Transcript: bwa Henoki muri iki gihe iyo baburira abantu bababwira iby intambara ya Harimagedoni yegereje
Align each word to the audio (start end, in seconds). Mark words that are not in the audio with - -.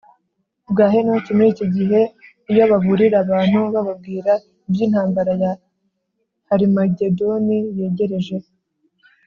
bwa 0.71 0.85
Henoki 0.93 1.31
muri 1.37 1.49
iki 1.53 1.65
gihe 1.75 1.99
iyo 2.51 2.63
baburira 2.71 3.15
abantu 3.23 3.59
bababwira 3.73 4.31
iby 4.67 4.79
intambara 4.85 5.31
ya 5.43 5.51
Harimagedoni 6.47 7.57
yegereje 7.77 8.37